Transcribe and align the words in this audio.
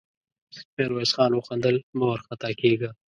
ميرويس 0.75 1.11
خان 1.15 1.31
وخندل: 1.35 1.75
مه 1.97 2.03
وارخطا 2.09 2.49
کېږه! 2.61 2.89